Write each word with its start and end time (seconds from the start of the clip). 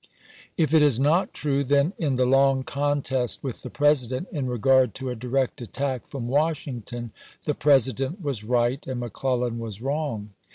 If 0.57 0.73
it 0.73 0.81
is 0.81 0.99
not 0.99 1.31
true, 1.31 1.63
then 1.63 1.93
in 1.99 2.15
the 2.15 2.25
long 2.25 2.63
contest 2.63 3.43
with 3.43 3.61
the 3.61 3.69
Presi 3.69 4.09
dent 4.09 4.29
in 4.31 4.47
regard 4.47 4.95
to 4.95 5.11
a 5.11 5.15
direct 5.15 5.61
attack 5.61 6.07
from 6.07 6.27
Washington 6.27 7.11
the 7.45 7.53
President 7.53 8.19
was 8.19 8.43
right 8.43 8.87
and 8.87 8.99
McClellan 8.99 9.59
was 9.59 9.79
wrong. 9.79 10.31